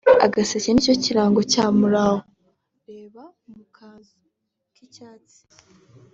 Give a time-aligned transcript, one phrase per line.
[0.25, 3.23] Agaseke nicyo kirango cya Muraho(reba
[3.55, 4.21] mu kazu
[4.75, 5.39] k'icyatsi)